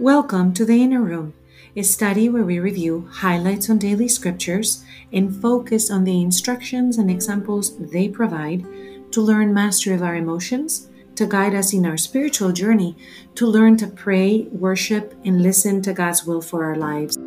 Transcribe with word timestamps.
Welcome 0.00 0.54
to 0.54 0.64
the 0.64 0.82
Inner 0.82 1.02
Room, 1.02 1.34
a 1.76 1.82
study 1.82 2.30
where 2.30 2.42
we 2.42 2.58
review 2.58 3.06
highlights 3.12 3.68
on 3.68 3.76
daily 3.76 4.08
scriptures 4.08 4.82
and 5.12 5.36
focus 5.42 5.90
on 5.90 6.04
the 6.04 6.22
instructions 6.22 6.96
and 6.96 7.10
examples 7.10 7.76
they 7.76 8.08
provide 8.08 8.64
to 9.12 9.20
learn 9.20 9.52
mastery 9.52 9.94
of 9.94 10.02
our 10.02 10.16
emotions, 10.16 10.88
to 11.16 11.26
guide 11.26 11.54
us 11.54 11.74
in 11.74 11.84
our 11.84 11.98
spiritual 11.98 12.50
journey, 12.50 12.96
to 13.34 13.46
learn 13.46 13.76
to 13.76 13.88
pray, 13.88 14.48
worship, 14.52 15.12
and 15.26 15.42
listen 15.42 15.82
to 15.82 15.92
God's 15.92 16.24
will 16.24 16.40
for 16.40 16.64
our 16.64 16.76
lives. 16.76 17.18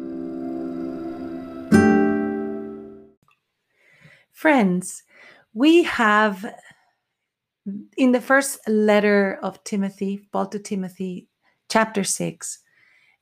Friends, 4.31 5.03
we 5.53 5.83
have 5.83 6.43
in 7.95 8.13
the 8.13 8.21
first 8.21 8.67
letter 8.67 9.37
of 9.43 9.63
Timothy, 9.63 10.27
Paul 10.31 10.47
to 10.47 10.57
Timothy, 10.57 11.29
chapter 11.69 12.03
6, 12.03 12.62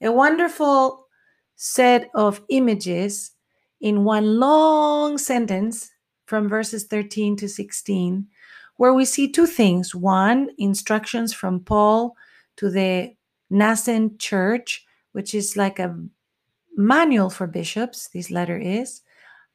a 0.01 0.11
wonderful 0.11 1.07
set 1.55 2.09
of 2.15 2.41
images 2.49 3.31
in 3.79 4.03
one 4.03 4.39
long 4.39 5.17
sentence 5.17 5.91
from 6.25 6.47
verses 6.47 6.85
13 6.85 7.35
to 7.37 7.49
16, 7.49 8.27
where 8.77 8.93
we 8.93 9.05
see 9.05 9.29
two 9.29 9.45
things. 9.45 9.93
One, 9.93 10.49
instructions 10.57 11.33
from 11.33 11.59
Paul 11.59 12.15
to 12.57 12.69
the 12.69 13.13
nascent 13.49 14.19
church, 14.19 14.85
which 15.11 15.35
is 15.35 15.57
like 15.57 15.77
a 15.77 15.95
manual 16.75 17.29
for 17.29 17.47
bishops, 17.47 18.07
this 18.07 18.31
letter 18.31 18.57
is. 18.57 19.01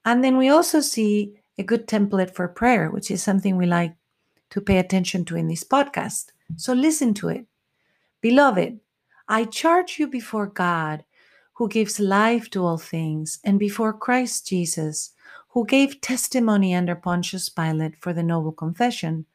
And 0.04 0.22
then 0.22 0.36
we 0.36 0.48
also 0.48 0.80
see 0.80 1.34
a 1.58 1.62
good 1.62 1.88
template 1.88 2.34
for 2.34 2.46
prayer, 2.46 2.90
which 2.90 3.10
is 3.10 3.22
something 3.22 3.56
we 3.56 3.66
like 3.66 3.94
to 4.50 4.60
pay 4.60 4.78
attention 4.78 5.24
to 5.24 5.36
in 5.36 5.48
this 5.48 5.64
podcast. 5.64 6.26
So 6.56 6.72
listen 6.72 7.14
to 7.14 7.28
it. 7.28 7.46
Beloved, 8.20 8.78
I 9.28 9.44
charge 9.44 9.98
you 9.98 10.06
before 10.06 10.46
God, 10.46 11.04
who 11.54 11.68
gives 11.68 11.98
life 11.98 12.48
to 12.50 12.64
all 12.64 12.78
things, 12.78 13.40
and 13.42 13.58
before 13.58 13.92
Christ 13.92 14.46
Jesus, 14.46 15.12
who 15.48 15.66
gave 15.66 16.00
testimony 16.00 16.74
under 16.74 16.94
Pontius 16.94 17.48
Pilate 17.48 17.96
for 17.96 18.12
the 18.12 18.22
noble 18.22 18.52
confession, 18.52 19.26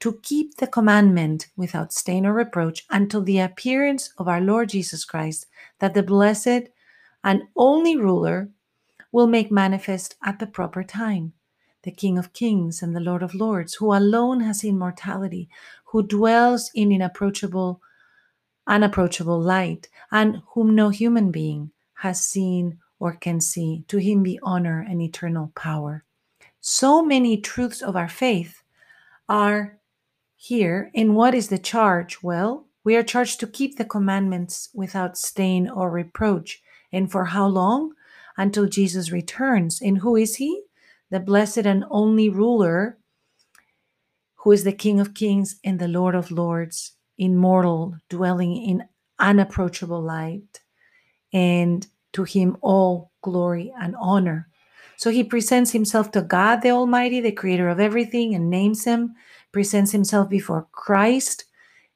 to 0.00 0.18
keep 0.22 0.56
the 0.56 0.66
commandment 0.66 1.48
without 1.56 1.92
stain 1.92 2.26
or 2.26 2.34
reproach 2.34 2.84
until 2.90 3.22
the 3.22 3.38
appearance 3.38 4.12
of 4.18 4.28
our 4.28 4.40
Lord 4.40 4.70
Jesus 4.70 5.04
Christ, 5.04 5.46
that 5.78 5.94
the 5.94 6.02
blessed 6.02 6.68
and 7.24 7.42
only 7.56 7.96
ruler 7.96 8.50
will 9.12 9.26
make 9.26 9.50
manifest 9.50 10.16
at 10.24 10.38
the 10.38 10.46
proper 10.46 10.82
time. 10.82 11.32
The 11.82 11.90
King 11.90 12.18
of 12.18 12.32
Kings 12.34 12.82
and 12.82 12.94
the 12.94 13.00
Lord 13.00 13.22
of 13.22 13.34
Lords, 13.34 13.74
who 13.74 13.94
alone 13.94 14.40
has 14.40 14.64
immortality, 14.64 15.48
who 15.84 16.02
dwells 16.02 16.70
in 16.74 16.92
inapproachable 16.92 17.80
unapproachable 18.70 19.40
light, 19.40 19.88
and 20.12 20.40
whom 20.54 20.74
no 20.74 20.88
human 20.88 21.30
being 21.30 21.72
has 21.94 22.24
seen 22.24 22.78
or 23.00 23.12
can 23.12 23.40
see. 23.40 23.84
To 23.88 23.98
him 23.98 24.22
be 24.22 24.38
honor 24.42 24.86
and 24.88 25.02
eternal 25.02 25.52
power. 25.54 26.04
So 26.60 27.02
many 27.02 27.36
truths 27.36 27.82
of 27.82 27.96
our 27.96 28.08
faith 28.08 28.62
are 29.28 29.78
here. 30.36 30.90
In 30.94 31.14
what 31.14 31.34
is 31.34 31.48
the 31.48 31.58
charge? 31.58 32.22
Well, 32.22 32.66
we 32.84 32.96
are 32.96 33.02
charged 33.02 33.40
to 33.40 33.46
keep 33.46 33.76
the 33.76 33.84
commandments 33.84 34.70
without 34.72 35.18
stain 35.18 35.68
or 35.68 35.90
reproach. 35.90 36.62
And 36.92 37.10
for 37.10 37.26
how 37.26 37.46
long? 37.46 37.92
Until 38.36 38.66
Jesus 38.66 39.10
returns. 39.10 39.82
And 39.82 39.98
who 39.98 40.16
is 40.16 40.36
he? 40.36 40.62
The 41.10 41.20
blessed 41.20 41.66
and 41.66 41.84
only 41.90 42.28
ruler, 42.28 42.98
who 44.36 44.52
is 44.52 44.64
the 44.64 44.72
King 44.72 45.00
of 45.00 45.12
kings 45.12 45.58
and 45.64 45.78
the 45.78 45.88
Lord 45.88 46.14
of 46.14 46.30
lords 46.30 46.92
immortal, 47.20 47.94
dwelling 48.08 48.56
in 48.56 48.82
unapproachable 49.18 50.00
light, 50.02 50.60
and 51.32 51.86
to 52.14 52.24
him 52.24 52.56
all 52.62 53.12
glory 53.22 53.72
and 53.78 53.94
honor. 54.00 54.48
So 54.96 55.10
he 55.10 55.22
presents 55.22 55.70
himself 55.70 56.10
to 56.12 56.22
God 56.22 56.62
the 56.62 56.70
Almighty, 56.70 57.20
the 57.20 57.30
creator 57.30 57.68
of 57.68 57.78
everything, 57.78 58.34
and 58.34 58.50
names 58.50 58.84
him, 58.84 59.14
presents 59.52 59.92
himself 59.92 60.28
before 60.28 60.66
Christ, 60.72 61.44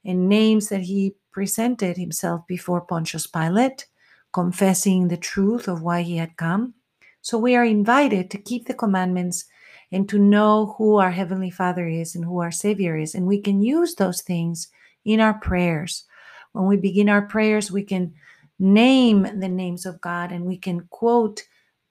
and 0.04 0.28
names 0.28 0.68
that 0.68 0.82
he 0.82 1.16
presented 1.32 1.96
himself 1.96 2.46
before 2.46 2.82
Pontius 2.82 3.26
Pilate, 3.26 3.86
confessing 4.32 5.08
the 5.08 5.16
truth 5.16 5.68
of 5.68 5.82
why 5.82 6.02
he 6.02 6.18
had 6.18 6.36
come. 6.36 6.74
So 7.22 7.38
we 7.38 7.56
are 7.56 7.64
invited 7.64 8.30
to 8.30 8.38
keep 8.38 8.66
the 8.66 8.74
commandments 8.74 9.46
and 9.90 10.08
to 10.10 10.18
know 10.18 10.74
who 10.76 10.96
our 10.96 11.10
Heavenly 11.10 11.50
Father 11.50 11.88
is 11.88 12.14
and 12.14 12.24
who 12.24 12.40
our 12.40 12.50
Savior 12.50 12.96
is. 12.96 13.14
And 13.14 13.26
we 13.26 13.40
can 13.40 13.62
use 13.62 13.94
those 13.94 14.20
things 14.20 14.68
in 15.04 15.20
our 15.20 15.34
prayers. 15.34 16.04
When 16.52 16.66
we 16.66 16.76
begin 16.76 17.08
our 17.08 17.22
prayers, 17.22 17.70
we 17.70 17.82
can 17.82 18.14
name 18.58 19.40
the 19.40 19.48
names 19.48 19.86
of 19.86 20.00
God 20.00 20.32
and 20.32 20.44
we 20.44 20.56
can 20.56 20.86
quote 20.90 21.42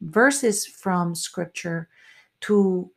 verses 0.01 0.65
from 0.65 1.15
Scripture 1.15 1.89
to 2.41 2.89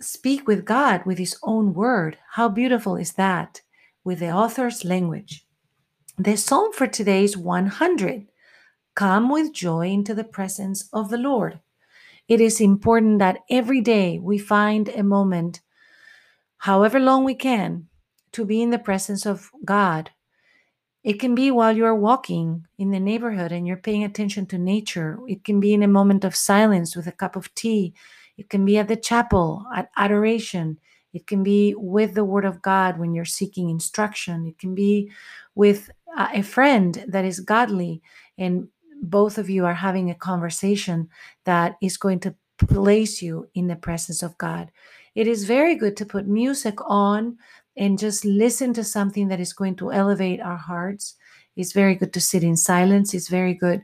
speak 0.00 0.46
with 0.46 0.64
God 0.64 1.04
with 1.04 1.18
His 1.18 1.36
own 1.42 1.74
word. 1.74 2.18
How 2.32 2.48
beautiful 2.48 2.96
is 2.96 3.12
that 3.12 3.60
with 4.04 4.18
the 4.18 4.30
author's 4.30 4.84
language? 4.84 5.46
The 6.18 6.36
psalm 6.36 6.72
for 6.72 6.86
today 6.86 7.24
is 7.24 7.36
100. 7.36 8.26
Come 8.94 9.30
with 9.30 9.54
joy 9.54 9.88
into 9.88 10.14
the 10.14 10.24
presence 10.24 10.88
of 10.92 11.08
the 11.10 11.16
Lord. 11.16 11.60
It 12.28 12.40
is 12.40 12.60
important 12.60 13.18
that 13.20 13.38
every 13.48 13.80
day 13.80 14.18
we 14.18 14.38
find 14.38 14.88
a 14.88 15.02
moment, 15.02 15.60
however 16.58 17.00
long 17.00 17.24
we 17.24 17.34
can, 17.34 17.88
to 18.32 18.44
be 18.44 18.62
in 18.62 18.70
the 18.70 18.78
presence 18.78 19.26
of 19.26 19.50
God. 19.64 20.10
It 21.02 21.14
can 21.14 21.34
be 21.34 21.50
while 21.50 21.74
you 21.74 21.84
are 21.86 21.94
walking 21.94 22.66
in 22.78 22.90
the 22.90 23.00
neighborhood 23.00 23.52
and 23.52 23.66
you're 23.66 23.76
paying 23.76 24.04
attention 24.04 24.46
to 24.46 24.58
nature. 24.58 25.18
It 25.26 25.44
can 25.44 25.58
be 25.58 25.72
in 25.72 25.82
a 25.82 25.88
moment 25.88 26.24
of 26.24 26.36
silence 26.36 26.94
with 26.94 27.06
a 27.06 27.12
cup 27.12 27.36
of 27.36 27.54
tea. 27.54 27.94
It 28.36 28.50
can 28.50 28.64
be 28.64 28.76
at 28.78 28.88
the 28.88 28.96
chapel, 28.96 29.64
at 29.74 29.90
adoration. 29.96 30.78
It 31.14 31.26
can 31.26 31.42
be 31.42 31.74
with 31.76 32.14
the 32.14 32.24
Word 32.24 32.44
of 32.44 32.62
God 32.62 32.98
when 32.98 33.14
you're 33.14 33.24
seeking 33.24 33.70
instruction. 33.70 34.46
It 34.46 34.58
can 34.58 34.74
be 34.74 35.10
with 35.54 35.90
uh, 36.16 36.28
a 36.34 36.42
friend 36.42 37.02
that 37.08 37.24
is 37.24 37.40
godly 37.40 38.02
and 38.36 38.68
both 39.02 39.38
of 39.38 39.48
you 39.48 39.64
are 39.64 39.74
having 39.74 40.10
a 40.10 40.14
conversation 40.14 41.08
that 41.44 41.76
is 41.80 41.96
going 41.96 42.20
to 42.20 42.34
place 42.58 43.22
you 43.22 43.48
in 43.54 43.66
the 43.66 43.76
presence 43.76 44.22
of 44.22 44.36
God. 44.38 44.70
It 45.14 45.26
is 45.26 45.44
very 45.44 45.74
good 45.74 45.96
to 45.96 46.06
put 46.06 46.26
music 46.26 46.76
on 46.86 47.38
and 47.80 47.98
just 47.98 48.26
listen 48.26 48.74
to 48.74 48.84
something 48.84 49.28
that 49.28 49.40
is 49.40 49.54
going 49.54 49.74
to 49.74 49.90
elevate 49.90 50.38
our 50.38 50.58
hearts. 50.58 51.16
It's 51.56 51.72
very 51.72 51.94
good 51.94 52.12
to 52.12 52.20
sit 52.20 52.44
in 52.44 52.56
silence. 52.56 53.14
It's 53.14 53.28
very 53.28 53.54
good 53.54 53.82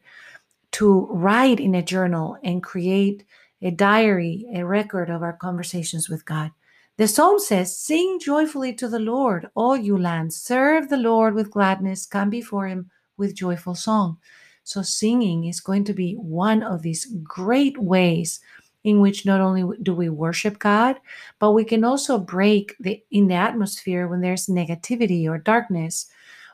to 0.72 1.06
write 1.10 1.58
in 1.58 1.74
a 1.74 1.82
journal 1.82 2.36
and 2.44 2.62
create 2.62 3.24
a 3.62 3.70
diary, 3.70 4.46
a 4.54 4.66
record 4.66 5.08
of 5.08 5.22
our 5.22 5.32
conversations 5.32 6.10
with 6.10 6.26
God. 6.26 6.50
The 6.98 7.08
psalm 7.08 7.38
says, 7.38 7.76
Sing 7.76 8.18
joyfully 8.20 8.74
to 8.74 8.86
the 8.86 8.98
Lord, 8.98 9.48
all 9.54 9.78
you 9.78 9.96
lands. 9.96 10.36
Serve 10.36 10.90
the 10.90 10.98
Lord 10.98 11.34
with 11.34 11.50
gladness. 11.50 12.04
Come 12.04 12.28
before 12.28 12.68
him 12.68 12.90
with 13.16 13.34
joyful 13.34 13.74
song. 13.74 14.18
So, 14.62 14.82
singing 14.82 15.44
is 15.44 15.60
going 15.60 15.84
to 15.84 15.94
be 15.94 16.14
one 16.14 16.62
of 16.62 16.82
these 16.82 17.06
great 17.22 17.78
ways 17.78 18.40
in 18.86 19.00
which 19.00 19.26
not 19.26 19.40
only 19.40 19.64
do 19.82 19.92
we 19.92 20.08
worship 20.08 20.60
God, 20.60 21.00
but 21.40 21.50
we 21.50 21.64
can 21.64 21.82
also 21.82 22.18
break 22.18 22.76
the 22.78 23.02
in 23.10 23.26
the 23.26 23.34
atmosphere 23.34 24.06
when 24.06 24.20
there's 24.20 24.46
negativity 24.46 25.28
or 25.28 25.38
darkness 25.38 26.06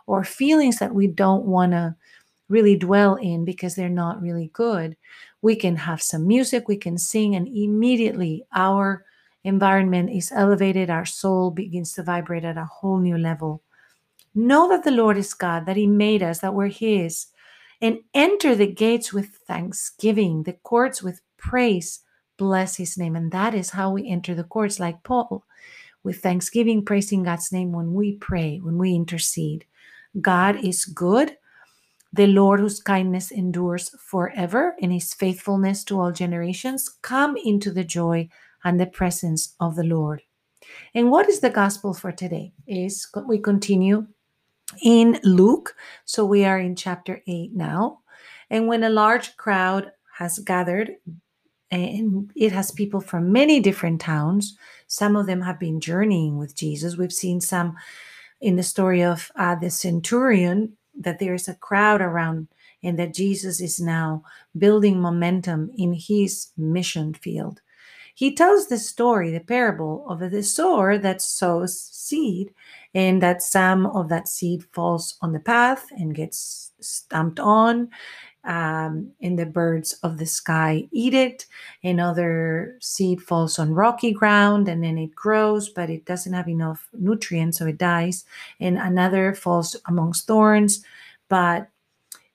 or 0.06 0.24
feelings 0.24 0.78
that 0.78 0.94
we 0.94 1.06
don't 1.06 1.44
want 1.44 1.72
to 1.72 1.94
really 2.48 2.74
dwell 2.74 3.16
in 3.16 3.44
because 3.44 3.74
they're 3.74 3.90
not 3.90 4.22
really 4.22 4.50
good. 4.54 4.96
We 5.42 5.54
can 5.54 5.76
have 5.76 6.00
some 6.00 6.26
music, 6.26 6.68
we 6.68 6.78
can 6.78 6.96
sing, 6.96 7.34
and 7.34 7.46
immediately 7.46 8.46
our 8.54 9.04
environment 9.44 10.08
is 10.08 10.32
elevated, 10.34 10.88
our 10.88 11.04
soul 11.04 11.50
begins 11.50 11.92
to 11.94 12.02
vibrate 12.02 12.46
at 12.46 12.56
a 12.56 12.64
whole 12.64 12.98
new 12.98 13.18
level. 13.18 13.62
Know 14.34 14.70
that 14.70 14.84
the 14.84 14.90
Lord 14.90 15.18
is 15.18 15.34
God, 15.34 15.66
that 15.66 15.76
He 15.76 15.86
made 15.86 16.22
us, 16.22 16.38
that 16.38 16.54
we're 16.54 16.68
His, 16.68 17.26
and 17.82 17.98
enter 18.14 18.54
the 18.54 18.72
gates 18.72 19.12
with 19.12 19.36
thanksgiving, 19.46 20.44
the 20.44 20.54
courts 20.54 21.02
with 21.02 21.20
praise 21.36 22.00
bless 22.42 22.76
his 22.76 22.98
name. 22.98 23.14
And 23.14 23.30
that 23.30 23.54
is 23.54 23.70
how 23.70 23.92
we 23.92 24.08
enter 24.08 24.34
the 24.34 24.42
courts, 24.42 24.80
like 24.80 25.04
Paul, 25.04 25.44
with 26.02 26.18
thanksgiving, 26.20 26.84
praising 26.84 27.22
God's 27.22 27.52
name 27.52 27.70
when 27.70 27.94
we 27.94 28.16
pray, 28.16 28.58
when 28.58 28.78
we 28.78 28.96
intercede. 28.96 29.64
God 30.20 30.56
is 30.64 30.84
good. 30.84 31.36
The 32.12 32.26
Lord, 32.26 32.58
whose 32.58 32.82
kindness 32.82 33.30
endures 33.30 33.94
forever, 34.10 34.74
and 34.82 34.92
his 34.92 35.14
faithfulness 35.14 35.84
to 35.84 36.00
all 36.00 36.10
generations, 36.10 36.98
come 37.00 37.36
into 37.36 37.70
the 37.70 37.84
joy 37.84 38.28
and 38.64 38.80
the 38.80 38.86
presence 38.86 39.54
of 39.60 39.76
the 39.76 39.84
Lord. 39.84 40.22
And 40.94 41.10
what 41.12 41.28
is 41.28 41.38
the 41.38 41.50
gospel 41.50 41.94
for 41.94 42.10
today? 42.10 42.52
Is 42.66 43.06
we 43.26 43.38
continue 43.38 44.08
in 44.82 45.20
Luke. 45.22 45.76
So 46.04 46.24
we 46.24 46.44
are 46.44 46.58
in 46.58 46.74
chapter 46.74 47.22
8 47.26 47.54
now. 47.54 48.00
And 48.50 48.66
when 48.66 48.82
a 48.82 48.90
large 48.90 49.36
crowd 49.36 49.92
has 50.18 50.38
gathered, 50.40 50.96
and 51.72 52.30
it 52.36 52.52
has 52.52 52.70
people 52.70 53.00
from 53.00 53.32
many 53.32 53.58
different 53.58 54.00
towns. 54.00 54.56
Some 54.86 55.16
of 55.16 55.26
them 55.26 55.40
have 55.40 55.58
been 55.58 55.80
journeying 55.80 56.36
with 56.36 56.54
Jesus. 56.54 56.98
We've 56.98 57.12
seen 57.12 57.40
some 57.40 57.76
in 58.42 58.56
the 58.56 58.62
story 58.62 59.02
of 59.02 59.32
uh, 59.36 59.54
the 59.54 59.70
centurion 59.70 60.76
that 61.00 61.18
there 61.18 61.32
is 61.32 61.48
a 61.48 61.54
crowd 61.54 62.02
around 62.02 62.48
and 62.82 62.98
that 62.98 63.14
Jesus 63.14 63.60
is 63.60 63.80
now 63.80 64.22
building 64.58 65.00
momentum 65.00 65.70
in 65.78 65.94
his 65.94 66.48
mission 66.58 67.14
field. 67.14 67.62
He 68.14 68.34
tells 68.34 68.68
the 68.68 68.76
story, 68.76 69.30
the 69.30 69.40
parable 69.40 70.04
of 70.10 70.18
the 70.20 70.42
sower 70.42 70.98
that 70.98 71.22
sows 71.22 71.80
seed, 71.80 72.52
and 72.94 73.22
that 73.22 73.40
some 73.40 73.86
of 73.86 74.10
that 74.10 74.28
seed 74.28 74.64
falls 74.72 75.16
on 75.22 75.32
the 75.32 75.40
path 75.40 75.86
and 75.92 76.14
gets 76.14 76.72
stamped 76.80 77.40
on, 77.40 77.88
um, 78.44 79.12
and 79.20 79.38
the 79.38 79.46
birds 79.46 79.92
of 80.02 80.18
the 80.18 80.26
sky 80.26 80.88
eat 80.90 81.14
it. 81.14 81.46
Another 81.82 82.76
seed 82.80 83.22
falls 83.22 83.58
on 83.58 83.74
rocky 83.74 84.12
ground 84.12 84.68
and 84.68 84.82
then 84.82 84.98
it 84.98 85.14
grows, 85.14 85.68
but 85.68 85.90
it 85.90 86.04
doesn't 86.04 86.32
have 86.32 86.48
enough 86.48 86.88
nutrients, 86.92 87.58
so 87.58 87.66
it 87.66 87.78
dies. 87.78 88.24
And 88.60 88.78
another 88.78 89.34
falls 89.34 89.76
amongst 89.86 90.26
thorns, 90.26 90.84
but 91.28 91.68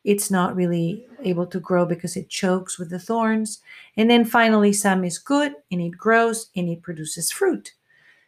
it's 0.03 0.31
not 0.31 0.55
really 0.55 1.05
able 1.23 1.45
to 1.47 1.59
grow 1.59 1.85
because 1.85 2.15
it 2.15 2.29
chokes 2.29 2.79
with 2.79 2.89
the 2.89 2.99
thorns. 2.99 3.59
And 3.97 4.09
then 4.09 4.23
finally, 4.23 4.71
some 4.71 5.03
is 5.03 5.17
good 5.17 5.53
and 5.69 5.81
it 5.81 5.97
grows 5.97 6.49
and 6.55 6.69
it 6.69 6.81
produces 6.81 7.31
fruit. 7.31 7.73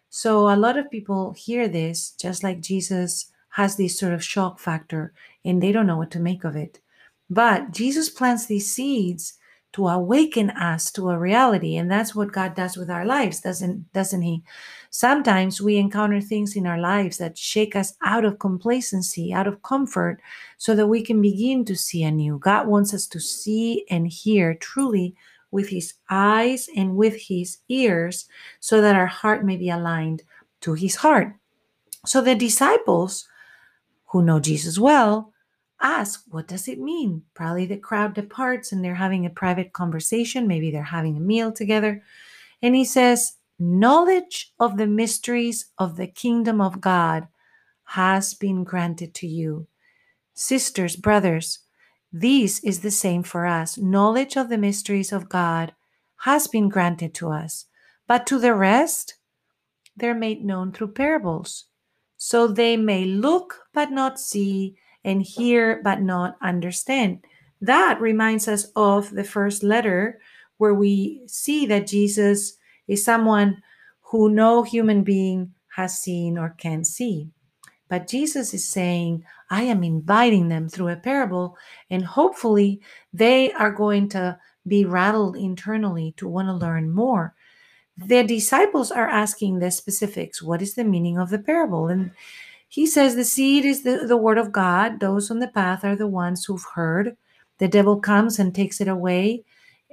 So 0.10 0.50
a 0.50 0.58
lot 0.58 0.78
of 0.78 0.92
people 0.92 1.34
hear 1.34 1.68
this, 1.68 2.12
just 2.12 2.44
like 2.44 2.60
Jesus 2.60 3.28
has 3.52 3.78
this 3.78 3.98
sort 3.98 4.14
of 4.14 4.24
shock 4.24 4.60
factor, 4.60 5.14
and 5.46 5.62
they 5.62 5.72
don't 5.72 5.88
know 5.88 5.98
what 5.98 6.12
to 6.12 6.20
make 6.20 6.44
of 6.44 6.56
it. 6.56 6.80
But 7.30 7.72
Jesus 7.72 8.10
plants 8.10 8.46
these 8.46 8.74
seeds 8.74 9.36
to 9.74 9.88
awaken 9.88 10.50
us 10.50 10.92
to 10.92 11.10
a 11.10 11.20
reality 11.20 11.76
and 11.76 11.92
that's 11.92 12.16
what 12.16 12.32
God 12.32 12.56
does 12.56 12.76
with 12.76 12.90
our 12.90 13.06
lives 13.06 13.40
doesn't 13.40 13.94
doesn't 13.94 14.24
he? 14.24 14.42
Sometimes 14.90 15.62
we 15.62 15.78
encounter 15.78 16.20
things 16.20 16.56
in 16.56 16.66
our 16.66 16.80
lives 16.80 17.20
that 17.20 17.38
shake 17.38 17.76
us 17.76 17.94
out 18.04 18.26
of 18.26 18.40
complacency 18.40 19.32
out 19.32 19.46
of 19.46 19.62
comfort 19.62 20.22
so 20.58 20.76
that 20.76 20.88
we 20.88 21.04
can 21.04 21.22
begin 21.22 21.66
to 21.66 21.76
see 21.76 22.04
anew. 22.04 22.40
God 22.40 22.68
wants 22.68 22.96
us 22.96 23.06
to 23.08 23.20
see 23.20 23.86
and 23.92 24.08
hear 24.08 24.56
truly 24.56 25.16
with 25.52 25.70
his 25.70 25.94
eyes 26.10 26.68
and 26.76 26.96
with 26.96 27.16
his 27.16 27.60
ears 27.70 28.28
so 28.60 28.82
that 28.82 28.96
our 28.96 29.08
heart 29.08 29.46
may 29.46 29.56
be 29.58 29.70
aligned 29.70 30.24
to 30.62 30.74
his 30.74 30.96
heart. 30.96 31.36
So 32.06 32.22
the 32.22 32.34
disciples 32.34 33.28
who 34.08 34.24
know 34.24 34.40
Jesus 34.40 34.80
well 34.80 35.32
ask, 35.82 36.24
what 36.30 36.48
does 36.48 36.68
it 36.68 36.80
mean? 36.80 37.24
Probably 37.34 37.66
the 37.66 37.78
crowd 37.78 38.14
departs 38.14 38.72
and 38.72 38.84
they're 38.84 38.96
having 38.96 39.26
a 39.26 39.30
private 39.30 39.74
conversation. 39.74 40.48
Maybe 40.48 40.72
they're 40.72 40.84
having 40.84 41.18
a 41.18 41.22
meal 41.22 41.52
together. 41.52 42.04
And 42.62 42.76
he 42.76 42.86
says, 42.86 43.34
knowledge 43.58 44.54
of 44.60 44.78
the 44.78 44.88
mysteries 44.88 45.68
of 45.78 45.98
the 45.98 46.08
kingdom 46.08 46.62
of 46.62 46.82
God 46.82 47.28
has 47.86 48.34
been 48.34 48.64
granted 48.64 49.14
to 49.16 49.28
you. 49.28 49.68
Sisters, 50.34 50.96
brothers, 50.96 51.60
this 52.12 52.64
is 52.64 52.80
the 52.80 52.92
same 52.92 53.24
for 53.24 53.46
us. 53.46 53.78
Knowledge 53.78 54.36
of 54.36 54.50
the 54.50 54.58
mysteries 54.58 55.12
of 55.12 55.30
God 55.30 55.74
has 56.24 56.48
been 56.48 56.70
granted 56.70 57.14
to 57.16 57.30
us. 57.30 57.66
But 58.08 58.26
to 58.28 58.40
the 58.40 58.56
rest, 58.56 59.16
they're 59.96 60.16
made 60.16 60.44
known 60.44 60.72
through 60.72 60.94
parables. 60.94 61.66
So 62.18 62.48
they 62.48 62.78
may 62.78 63.06
look 63.06 63.68
but 63.74 63.92
not 63.92 64.20
see 64.20 64.76
and 65.04 65.22
hear 65.22 65.82
but 65.84 66.02
not 66.02 66.38
understand. 66.42 67.24
That 67.62 68.00
reminds 68.00 68.48
us 68.48 68.66
of 68.76 69.10
the 69.12 69.24
first 69.24 69.64
letter 69.64 70.20
where 70.58 70.74
we 70.74 71.22
see 71.26 71.66
that 71.68 71.88
Jesus 71.88 72.58
is 72.88 73.04
someone 73.04 73.62
who 74.02 74.30
no 74.30 74.64
human 74.64 75.04
being 75.04 75.54
has 75.76 76.00
seen 76.00 76.38
or 76.38 76.56
can 76.58 76.84
see. 76.84 77.30
But 77.88 78.08
Jesus 78.08 78.54
is 78.54 78.70
saying, 78.70 79.24
I 79.50 79.64
am 79.64 79.84
inviting 79.84 80.50
them 80.50 80.70
through 80.70 80.90
a 80.90 80.96
parable, 80.96 81.58
and 81.90 82.06
hopefully 82.06 82.82
they 83.14 83.52
are 83.54 83.72
going 83.72 84.10
to 84.10 84.38
be 84.68 84.86
rattled 84.86 85.36
internally 85.36 86.14
to 86.18 86.28
want 86.28 86.48
to 86.48 86.54
learn 86.54 86.92
more. 86.92 87.34
The 87.98 88.24
disciples 88.24 88.92
are 88.92 89.08
asking 89.08 89.60
the 89.60 89.72
specifics. 89.72 90.42
What 90.42 90.62
is 90.62 90.76
the 90.76 90.84
meaning 90.84 91.18
of 91.18 91.30
the 91.30 91.40
parable? 91.40 91.88
And 91.88 92.12
he 92.70 92.86
says 92.86 93.16
the 93.16 93.26
seed 93.26 93.66
is 93.66 93.82
the, 93.82 94.06
the 94.08 94.16
word 94.16 94.38
of 94.38 94.52
God. 94.52 95.00
Those 95.00 95.32
on 95.32 95.40
the 95.40 95.48
path 95.48 95.84
are 95.84 95.96
the 95.96 96.08
ones 96.08 96.46
who've 96.46 96.66
heard. 96.76 97.18
The 97.58 97.68
devil 97.68 98.00
comes 98.00 98.38
and 98.40 98.54
takes 98.54 98.80
it 98.80 98.88
away 98.88 99.44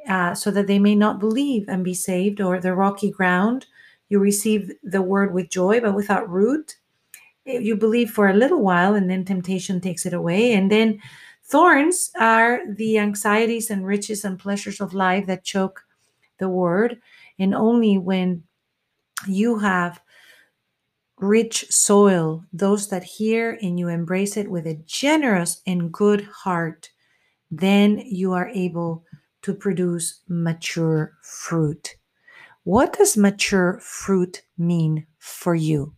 uh, 0.08 0.34
so 0.34 0.50
that 0.50 0.67
they 0.67 0.78
may 0.78 0.94
not 0.94 1.19
believe 1.19 1.69
and 1.69 1.82
be 1.82 1.94
saved, 1.94 2.40
or 2.40 2.61
the 2.61 2.75
rocky 2.75 3.11
ground. 3.11 3.67
You 4.11 4.19
receive 4.19 4.70
the 4.84 5.02
word 5.02 5.32
with 5.32 5.49
joy, 5.49 5.81
but 5.81 5.94
without 5.94 6.28
root. 6.28 6.76
You 7.46 7.76
believe 7.76 8.11
for 8.11 8.28
a 8.28 8.34
little 8.34 8.62
while, 8.62 8.94
and 8.94 9.08
then 9.08 9.25
temptation 9.25 9.81
takes 9.81 10.05
it 10.05 10.12
away. 10.12 10.52
And 10.52 10.70
then 10.70 11.00
thorns 11.44 12.12
are 12.20 12.61
the 12.75 12.99
anxieties 12.99 13.70
and 13.70 13.87
riches 13.87 14.25
and 14.25 14.38
pleasures 14.38 14.81
of 14.81 14.94
life 14.94 15.26
that 15.26 15.44
choke 15.44 15.82
the 16.38 16.49
word. 16.49 17.00
And 17.38 17.55
only 17.55 17.99
when 17.99 18.44
you 19.26 19.58
have 19.58 20.00
rich 21.18 21.66
soil, 21.70 22.44
those 22.52 22.88
that 22.88 23.04
hear 23.04 23.58
and 23.62 23.78
you 23.78 23.88
embrace 23.88 24.36
it 24.36 24.50
with 24.50 24.66
a 24.66 24.82
generous 24.86 25.62
and 25.66 25.92
good 25.92 26.22
heart, 26.22 26.90
then 27.50 27.98
you 27.98 28.32
are 28.32 28.48
able 28.48 29.04
to 29.42 29.54
produce 29.54 30.20
mature 30.28 31.12
fruit. 31.22 31.96
What 32.64 32.98
does 32.98 33.16
mature 33.16 33.78
fruit 33.80 34.42
mean 34.58 35.06
for 35.18 35.54
you? 35.54 35.94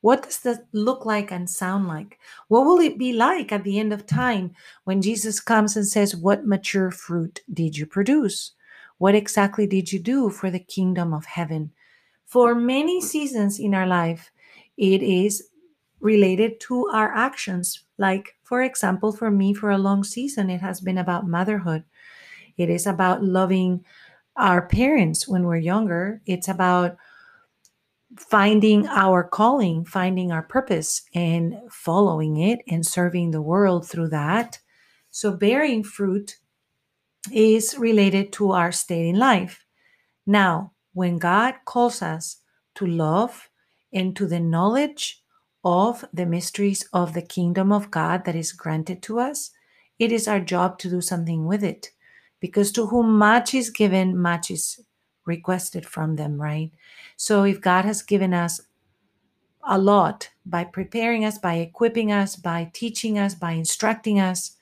What 0.00 0.22
does 0.22 0.38
that 0.40 0.66
look 0.72 1.04
like 1.04 1.32
and 1.32 1.48
sound 1.48 1.88
like? 1.88 2.18
What 2.48 2.64
will 2.64 2.78
it 2.78 2.98
be 2.98 3.12
like 3.12 3.52
at 3.52 3.64
the 3.64 3.78
end 3.80 3.92
of 3.92 4.06
time 4.06 4.54
when 4.84 5.02
Jesus 5.02 5.40
comes 5.40 5.76
and 5.76 5.86
says, 5.86 6.14
What 6.14 6.46
mature 6.46 6.90
fruit 6.90 7.40
did 7.52 7.76
you 7.76 7.86
produce? 7.86 8.52
What 8.98 9.14
exactly 9.14 9.66
did 9.66 9.92
you 9.92 9.98
do 9.98 10.30
for 10.30 10.50
the 10.50 10.60
kingdom 10.60 11.12
of 11.12 11.24
heaven? 11.24 11.72
For 12.32 12.54
many 12.54 13.02
seasons 13.02 13.60
in 13.60 13.74
our 13.74 13.86
life, 13.86 14.30
it 14.78 15.02
is 15.02 15.50
related 16.00 16.60
to 16.60 16.86
our 16.86 17.12
actions. 17.12 17.84
Like, 17.98 18.36
for 18.42 18.62
example, 18.62 19.12
for 19.12 19.30
me, 19.30 19.52
for 19.52 19.70
a 19.70 19.76
long 19.76 20.02
season, 20.02 20.48
it 20.48 20.62
has 20.62 20.80
been 20.80 20.96
about 20.96 21.28
motherhood. 21.28 21.84
It 22.56 22.70
is 22.70 22.86
about 22.86 23.22
loving 23.22 23.84
our 24.34 24.66
parents 24.66 25.28
when 25.28 25.44
we're 25.44 25.58
younger. 25.58 26.22
It's 26.24 26.48
about 26.48 26.96
finding 28.16 28.86
our 28.86 29.24
calling, 29.24 29.84
finding 29.84 30.32
our 30.32 30.42
purpose, 30.42 31.02
and 31.14 31.60
following 31.70 32.38
it 32.38 32.60
and 32.66 32.86
serving 32.86 33.32
the 33.32 33.42
world 33.42 33.86
through 33.86 34.08
that. 34.08 34.58
So, 35.10 35.36
bearing 35.36 35.84
fruit 35.84 36.38
is 37.30 37.76
related 37.76 38.32
to 38.32 38.52
our 38.52 38.72
state 38.72 39.06
in 39.06 39.18
life. 39.18 39.66
Now, 40.24 40.71
when 40.94 41.18
God 41.18 41.54
calls 41.64 42.02
us 42.02 42.38
to 42.76 42.86
love 42.86 43.48
and 43.92 44.16
to 44.16 44.26
the 44.26 44.40
knowledge 44.40 45.22
of 45.64 46.04
the 46.12 46.26
mysteries 46.26 46.86
of 46.92 47.14
the 47.14 47.22
kingdom 47.22 47.72
of 47.72 47.90
God 47.90 48.24
that 48.24 48.34
is 48.34 48.52
granted 48.52 49.02
to 49.02 49.20
us, 49.20 49.50
it 49.98 50.10
is 50.10 50.26
our 50.26 50.40
job 50.40 50.78
to 50.78 50.90
do 50.90 51.00
something 51.00 51.46
with 51.46 51.62
it. 51.62 51.90
Because 52.40 52.72
to 52.72 52.86
whom 52.86 53.18
much 53.18 53.54
is 53.54 53.70
given, 53.70 54.18
much 54.18 54.50
is 54.50 54.80
requested 55.26 55.86
from 55.86 56.16
them, 56.16 56.40
right? 56.40 56.72
So 57.16 57.44
if 57.44 57.60
God 57.60 57.84
has 57.84 58.02
given 58.02 58.34
us 58.34 58.60
a 59.62 59.78
lot 59.78 60.28
by 60.44 60.64
preparing 60.64 61.24
us, 61.24 61.38
by 61.38 61.54
equipping 61.54 62.10
us, 62.10 62.34
by 62.34 62.70
teaching 62.72 63.18
us, 63.18 63.34
by 63.34 63.52
instructing 63.52 64.18
us, 64.18 64.56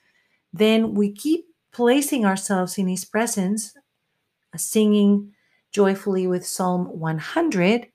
then 0.52 0.94
we 0.94 1.10
keep 1.10 1.46
placing 1.72 2.26
ourselves 2.26 2.76
in 2.76 2.88
His 2.88 3.04
presence, 3.04 3.74
singing 4.56 5.32
joyfully 5.70 6.26
with 6.26 6.46
Psalm 6.46 6.86
100. 6.86 7.88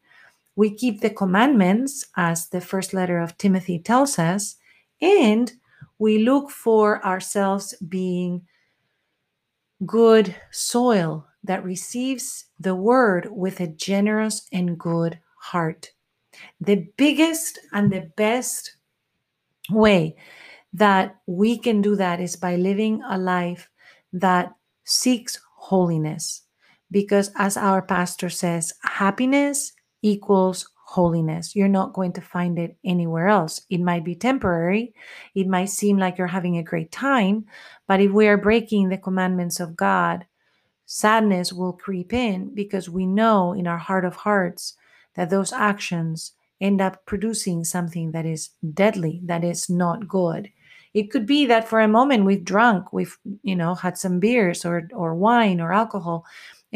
We 0.56 0.74
keep 0.74 1.02
the 1.02 1.10
commandments, 1.10 2.06
as 2.16 2.48
the 2.48 2.62
first 2.62 2.94
letter 2.94 3.20
of 3.20 3.38
Timothy 3.38 3.80
tells 3.80 4.18
us, 4.18 4.56
and 5.02 5.52
we 6.00 6.20
look 6.20 6.50
for 6.50 7.06
ourselves 7.06 7.74
being 7.88 8.48
good 9.86 10.36
soil 10.52 11.28
that 11.44 11.64
receives 11.64 12.46
the 12.60 12.76
word 12.76 13.28
with 13.32 13.60
a 13.60 13.68
generous 13.68 14.48
and 14.52 14.80
good 14.80 15.20
heart. 15.38 15.92
The 16.60 16.88
biggest 16.98 17.60
and 17.74 17.92
the 17.92 18.12
best 18.16 18.78
way 19.70 20.16
that 20.74 21.16
we 21.26 21.58
can 21.58 21.82
do 21.82 21.96
that 21.96 22.20
is 22.20 22.36
by 22.36 22.56
living 22.56 23.02
a 23.08 23.18
life 23.18 23.70
that 24.14 24.54
seeks 24.84 25.40
holiness. 25.56 26.45
Because 26.96 27.30
as 27.36 27.58
our 27.58 27.82
pastor 27.82 28.30
says, 28.30 28.72
happiness 28.82 29.74
equals 30.02 30.70
holiness. 30.86 31.54
You're 31.54 31.68
not 31.68 31.92
going 31.92 32.14
to 32.14 32.22
find 32.22 32.58
it 32.58 32.78
anywhere 32.86 33.28
else. 33.28 33.60
It 33.70 33.82
might 33.82 34.06
be 34.06 34.16
temporary, 34.16 34.94
it 35.36 35.46
might 35.46 35.68
seem 35.68 35.98
like 35.98 36.18
you're 36.18 36.28
having 36.28 36.58
a 36.58 36.64
great 36.64 36.94
time, 36.94 37.48
but 37.86 38.00
if 38.00 38.14
we 38.14 38.30
are 38.30 38.38
breaking 38.38 38.88
the 38.88 38.98
commandments 38.98 39.60
of 39.60 39.76
God, 39.76 40.26
sadness 40.86 41.52
will 41.52 41.74
creep 41.74 42.14
in 42.14 42.56
because 42.56 42.88
we 42.90 43.06
know 43.06 43.52
in 43.52 43.68
our 43.68 43.78
heart 43.78 44.06
of 44.06 44.16
hearts 44.16 44.78
that 45.16 45.30
those 45.30 45.52
actions 45.52 46.32
end 46.62 46.80
up 46.80 47.06
producing 47.06 47.66
something 47.66 48.14
that 48.14 48.26
is 48.26 48.52
deadly, 48.74 49.20
that 49.26 49.44
is 49.44 49.70
not 49.70 50.08
good. 50.08 50.50
It 50.94 51.12
could 51.12 51.26
be 51.26 51.46
that 51.48 51.68
for 51.68 51.82
a 51.82 51.90
moment 51.90 52.24
we've 52.24 52.46
drunk, 52.46 52.94
we've, 52.94 53.18
you 53.44 53.54
know, 53.54 53.76
had 53.76 53.98
some 53.98 54.22
beers 54.22 54.64
or 54.64 54.88
or 54.94 55.14
wine 55.14 55.60
or 55.60 55.74
alcohol. 55.74 56.26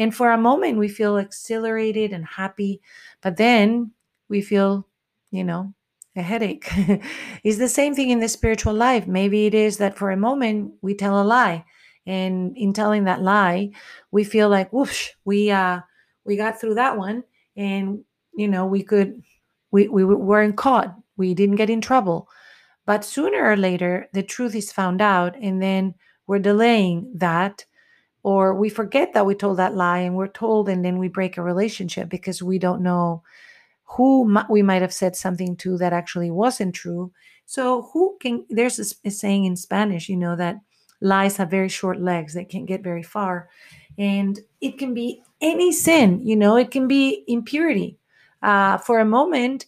And 0.00 0.14
for 0.14 0.32
a 0.32 0.38
moment 0.38 0.78
we 0.78 0.88
feel 0.88 1.18
exhilarated 1.18 2.12
and 2.12 2.24
happy, 2.24 2.80
but 3.20 3.36
then 3.36 3.92
we 4.30 4.40
feel, 4.40 4.88
you 5.30 5.44
know, 5.44 5.74
a 6.16 6.22
headache. 6.22 6.66
it's 7.44 7.58
the 7.58 7.68
same 7.68 7.94
thing 7.94 8.08
in 8.08 8.20
the 8.20 8.28
spiritual 8.28 8.72
life. 8.72 9.06
Maybe 9.06 9.44
it 9.44 9.52
is 9.52 9.76
that 9.76 9.98
for 9.98 10.10
a 10.10 10.16
moment 10.16 10.72
we 10.80 10.94
tell 10.94 11.20
a 11.20 11.22
lie. 11.22 11.66
And 12.06 12.56
in 12.56 12.72
telling 12.72 13.04
that 13.04 13.20
lie, 13.20 13.72
we 14.10 14.24
feel 14.24 14.48
like 14.48 14.72
whoosh, 14.72 15.10
we 15.26 15.50
uh 15.50 15.80
we 16.24 16.36
got 16.36 16.58
through 16.58 16.76
that 16.76 16.96
one 16.96 17.24
and 17.54 18.02
you 18.34 18.48
know 18.48 18.64
we 18.64 18.82
could 18.82 19.22
we, 19.70 19.88
we 19.88 20.04
weren't 20.04 20.56
caught 20.56 20.94
we 21.16 21.34
didn't 21.34 21.56
get 21.56 21.70
in 21.70 21.80
trouble 21.80 22.28
but 22.86 23.04
sooner 23.04 23.44
or 23.44 23.56
later 23.56 24.08
the 24.12 24.22
truth 24.22 24.54
is 24.54 24.72
found 24.72 25.02
out 25.02 25.36
and 25.40 25.62
then 25.62 25.94
we're 26.26 26.38
delaying 26.38 27.12
that 27.14 27.64
or 28.22 28.54
we 28.54 28.68
forget 28.68 29.14
that 29.14 29.26
we 29.26 29.34
told 29.34 29.58
that 29.58 29.74
lie 29.74 29.98
and 29.98 30.14
we're 30.14 30.28
told 30.28 30.68
and 30.68 30.84
then 30.84 30.98
we 30.98 31.08
break 31.08 31.36
a 31.36 31.42
relationship 31.42 32.08
because 32.08 32.42
we 32.42 32.58
don't 32.58 32.82
know 32.82 33.22
who 33.84 34.38
we 34.48 34.62
might 34.62 34.82
have 34.82 34.92
said 34.92 35.16
something 35.16 35.56
to 35.56 35.76
that 35.78 35.92
actually 35.92 36.30
wasn't 36.30 36.74
true. 36.74 37.12
So 37.46 37.90
who 37.92 38.16
can 38.20 38.44
there's 38.48 38.78
a, 38.78 39.08
a 39.08 39.10
saying 39.10 39.44
in 39.44 39.56
spanish 39.56 40.08
you 40.08 40.16
know 40.16 40.36
that 40.36 40.60
lies 41.00 41.38
have 41.38 41.50
very 41.50 41.68
short 41.68 42.00
legs 42.00 42.34
they 42.34 42.44
can't 42.44 42.66
get 42.66 42.82
very 42.82 43.02
far. 43.02 43.48
And 43.98 44.38
it 44.60 44.78
can 44.78 44.94
be 44.94 45.22
any 45.40 45.72
sin 45.72 46.20
you 46.22 46.36
know 46.36 46.56
it 46.56 46.70
can 46.70 46.88
be 46.88 47.24
impurity. 47.26 47.96
Uh, 48.42 48.78
for 48.78 49.00
a 49.00 49.04
moment 49.04 49.66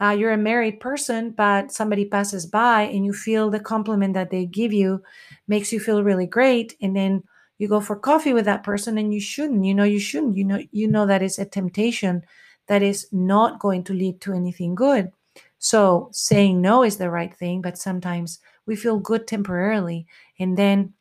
uh, 0.00 0.10
you're 0.18 0.32
a 0.32 0.38
married 0.38 0.80
person 0.80 1.30
but 1.30 1.70
somebody 1.70 2.06
passes 2.06 2.46
by 2.46 2.82
and 2.82 3.04
you 3.04 3.12
feel 3.12 3.50
the 3.50 3.60
compliment 3.60 4.14
that 4.14 4.30
they 4.30 4.46
give 4.46 4.72
you 4.72 5.02
makes 5.46 5.72
you 5.72 5.78
feel 5.78 6.02
really 6.02 6.26
great. 6.26 6.74
And 6.80 6.96
then 6.96 7.22
you 7.60 7.68
go 7.68 7.78
for 7.78 7.94
coffee 7.94 8.32
with 8.32 8.46
that 8.46 8.64
person 8.64 8.96
and 8.96 9.12
you 9.12 9.20
shouldn't 9.20 9.64
you 9.64 9.74
know 9.74 9.84
you 9.84 10.00
shouldn't 10.00 10.36
you 10.36 10.44
know 10.44 10.60
you 10.72 10.88
know 10.88 11.06
that 11.06 11.22
is 11.22 11.38
a 11.38 11.44
temptation 11.44 12.22
that 12.66 12.82
is 12.82 13.06
not 13.12 13.60
going 13.60 13.84
to 13.84 13.92
lead 13.92 14.20
to 14.20 14.32
anything 14.32 14.74
good 14.74 15.12
so 15.58 16.08
saying 16.10 16.60
no 16.60 16.82
is 16.82 16.96
the 16.96 17.10
right 17.10 17.36
thing 17.36 17.60
but 17.60 17.76
sometimes 17.76 18.38
we 18.64 18.74
feel 18.74 18.98
good 18.98 19.26
temporarily 19.26 20.06
and 20.38 20.56
then 20.56 20.92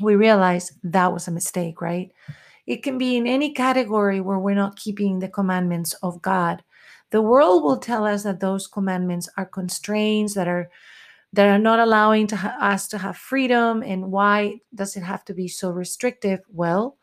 we 0.00 0.14
realize 0.14 0.72
that 0.82 1.12
was 1.12 1.26
a 1.26 1.32
mistake 1.32 1.80
right 1.80 2.12
it 2.66 2.82
can 2.82 2.98
be 2.98 3.16
in 3.16 3.26
any 3.26 3.52
category 3.52 4.20
where 4.20 4.38
we're 4.38 4.54
not 4.54 4.76
keeping 4.76 5.18
the 5.18 5.28
commandments 5.28 5.92
of 6.02 6.22
God. 6.22 6.62
The 7.10 7.22
world 7.22 7.62
will 7.62 7.76
tell 7.76 8.06
us 8.06 8.22
that 8.22 8.40
those 8.40 8.66
commandments 8.66 9.28
are 9.36 9.44
constraints 9.44 10.34
that 10.34 10.48
are 10.48 10.70
that 11.34 11.48
are 11.48 11.58
not 11.58 11.80
allowing 11.80 12.28
to 12.28 12.36
ha- 12.36 12.56
us 12.60 12.86
to 12.88 12.98
have 12.98 13.16
freedom 13.16 13.82
and 13.82 14.12
why 14.12 14.60
does 14.74 14.96
it 14.96 15.02
have 15.02 15.24
to 15.24 15.34
be 15.34 15.48
so 15.48 15.70
restrictive? 15.70 16.40
Well, 16.48 16.96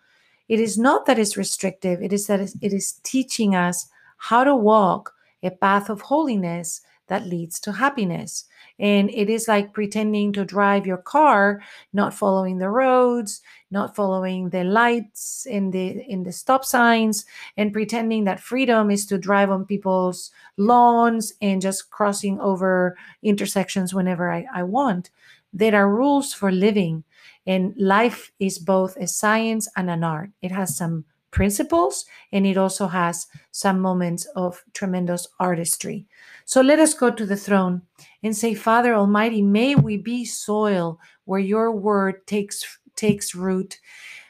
it 0.48 0.60
is 0.60 0.78
not 0.78 1.06
that 1.06 1.20
it's 1.20 1.36
restrictive, 1.36 2.02
it 2.02 2.14
is 2.14 2.28
that 2.28 2.40
it 2.40 2.74
is 2.74 2.94
teaching 3.04 3.56
us 3.56 3.88
how 4.18 4.44
to 4.44 4.56
walk 4.56 5.14
a 5.44 5.52
path 5.52 5.90
of 5.90 6.02
holiness 6.02 6.82
that 7.12 7.28
leads 7.28 7.60
to 7.60 7.74
happiness. 7.74 8.46
And 8.80 9.12
it 9.12 9.30
is 9.30 9.48
like 9.48 9.74
pretending 9.74 10.32
to 10.34 10.46
drive 10.46 10.88
your 10.88 10.98
car 10.98 11.62
not 11.94 12.14
following 12.16 12.58
the 12.58 12.70
roads 12.70 13.42
not 13.70 13.96
following 13.96 14.50
the 14.50 14.64
lights 14.64 15.46
in 15.50 15.72
the 15.72 16.04
in 16.08 16.24
the 16.24 16.32
stop 16.32 16.66
signs 16.66 17.26
and 17.56 17.72
pretending 17.74 18.26
that 18.26 18.40
freedom 18.40 18.92
is 18.92 19.06
to 19.06 19.18
drive 19.18 19.50
on 19.50 19.66
people's 19.66 20.32
lawns 20.58 21.34
and 21.42 21.62
just 21.62 21.90
crossing 21.90 22.40
over 22.40 22.98
intersections 23.24 23.94
whenever 23.94 24.30
i, 24.32 24.46
I 24.54 24.64
want. 24.64 25.10
There 25.54 25.76
are 25.76 25.90
rules 25.90 26.34
for 26.34 26.52
living 26.52 27.04
and 27.46 27.74
life 27.78 28.32
is 28.40 28.60
both 28.60 28.96
a 28.98 29.08
science 29.08 29.68
and 29.76 29.90
an 29.90 30.04
art. 30.04 30.32
It 30.42 30.52
has 30.52 30.78
some 30.78 31.06
principles 31.32 32.06
and 32.32 32.46
it 32.46 32.58
also 32.58 32.88
has 32.88 33.28
some 33.52 33.80
moments 33.80 34.26
of 34.36 34.64
tremendous 34.74 35.28
artistry. 35.40 36.06
So 36.46 36.62
let 36.62 36.80
us 36.80 36.94
go 36.94 37.10
to 37.10 37.26
the 37.26 37.38
throne 37.38 37.82
and 38.24 38.36
say, 38.36 38.54
Father 38.54 38.94
Almighty, 38.94 39.42
may 39.42 39.76
we 39.76 39.98
be 39.98 40.26
soil 40.26 41.00
where 41.26 41.40
your 41.40 41.72
word 41.72 42.28
takes 42.28 42.78
takes 42.96 43.34
root. 43.34 43.80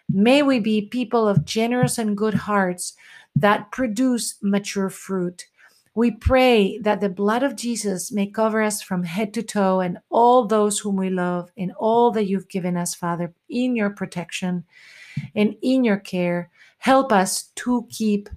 May 0.08 0.44
we 0.44 0.60
be 0.60 0.82
people 0.82 1.28
of 1.28 1.46
generous 1.46 1.98
and 1.98 2.16
good 2.16 2.34
hearts 2.34 2.94
that 3.36 3.72
produce 3.72 4.36
mature 4.42 4.90
fruit. 4.90 5.46
We 5.94 6.12
pray 6.12 6.78
that 6.80 7.02
the 7.02 7.10
blood 7.10 7.44
of 7.44 7.56
Jesus 7.56 8.12
may 8.12 8.28
cover 8.28 8.62
us 8.62 8.82
from 8.82 9.04
head 9.04 9.34
to 9.34 9.44
toe 9.44 9.82
and 9.82 9.98
all 10.10 10.46
those 10.46 10.80
whom 10.80 10.96
we 10.96 11.10
love 11.10 11.52
and 11.58 11.74
all 11.78 12.12
that 12.12 12.28
you've 12.28 12.48
given 12.48 12.78
us, 12.78 12.96
Father, 12.96 13.34
in 13.50 13.76
your 13.76 13.90
protection 13.90 14.64
and 15.36 15.56
in 15.62 15.84
your 15.84 15.98
care. 15.98 16.50
Help 16.82 17.12
us 17.12 17.52
to 17.54 17.86
keep 17.92 18.28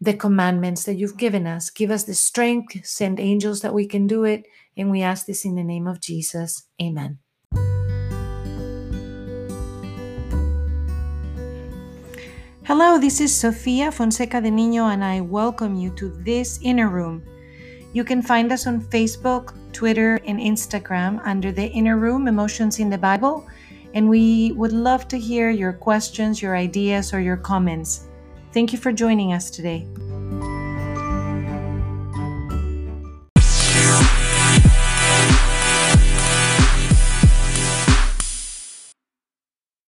the 0.00 0.14
commandments 0.14 0.84
that 0.84 0.94
you've 0.94 1.18
given 1.18 1.46
us. 1.46 1.68
Give 1.68 1.90
us 1.90 2.04
the 2.04 2.14
strength, 2.14 2.86
send 2.86 3.20
angels 3.20 3.60
that 3.60 3.74
we 3.74 3.86
can 3.86 4.06
do 4.06 4.24
it. 4.24 4.46
And 4.78 4.90
we 4.90 5.02
ask 5.02 5.26
this 5.26 5.44
in 5.44 5.54
the 5.54 5.62
name 5.62 5.86
of 5.86 6.00
Jesus. 6.00 6.64
Amen. 6.80 7.18
Hello, 12.64 12.98
this 12.98 13.20
is 13.20 13.34
Sofia 13.34 13.92
Fonseca 13.92 14.40
de 14.40 14.48
Niño, 14.48 14.90
and 14.90 15.04
I 15.04 15.20
welcome 15.20 15.76
you 15.76 15.90
to 15.96 16.08
this 16.24 16.58
inner 16.62 16.88
room. 16.88 17.22
You 17.92 18.02
can 18.02 18.22
find 18.22 18.50
us 18.50 18.66
on 18.66 18.80
Facebook, 18.80 19.52
Twitter, 19.74 20.18
and 20.24 20.40
Instagram 20.40 21.20
under 21.22 21.52
the 21.52 21.66
Inner 21.66 21.98
Room 21.98 22.28
Emotions 22.28 22.78
in 22.78 22.88
the 22.88 22.96
Bible 22.96 23.46
and 23.94 24.08
we 24.08 24.52
would 24.52 24.72
love 24.72 25.08
to 25.08 25.18
hear 25.18 25.50
your 25.50 25.72
questions, 25.72 26.40
your 26.42 26.56
ideas, 26.56 27.12
or 27.12 27.20
your 27.20 27.36
comments. 27.36 28.08
Thank 28.52 28.72
you 28.72 28.78
for 28.78 28.92
joining 28.92 29.32
us 29.32 29.50
today. 29.50 29.86